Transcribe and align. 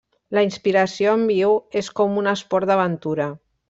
La 0.37 0.41
inspiració 0.45 1.13
en 1.19 1.27
viu 1.33 1.55
és 1.85 1.93
com 2.01 2.19
un 2.25 2.35
esport 2.35 2.71
d'aventura. 2.73 3.35